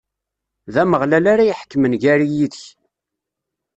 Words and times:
D 0.73 0.75
Ameɣlal 0.81 1.25
ara 1.33 1.49
iḥekmen 1.51 1.93
gar-i 2.01 2.27
yid-k. 2.35 2.61